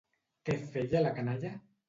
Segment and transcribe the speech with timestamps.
[0.49, 1.55] Què feia la canalla?